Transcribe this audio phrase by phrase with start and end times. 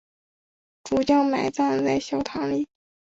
[0.83, 2.67] 主教埋葬在小堂里。